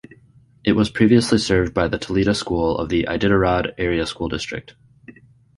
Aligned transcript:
It 0.63 0.71
was 0.71 0.89
previously 0.89 1.37
served 1.37 1.75
by 1.75 1.87
the 1.87 1.99
Telida 1.99 2.35
School 2.35 2.75
of 2.79 2.89
the 2.89 3.05
Iditarod 3.07 3.75
Area 3.77 4.07
School 4.07 4.29
District. 4.29 4.73